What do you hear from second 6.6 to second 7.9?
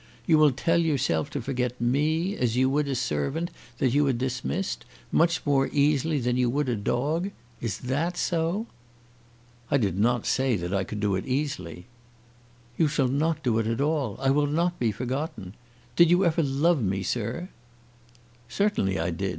a dog? Is